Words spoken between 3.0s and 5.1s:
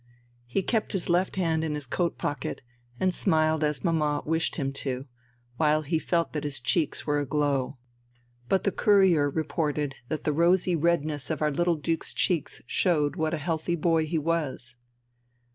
smiled as mamma wished him to,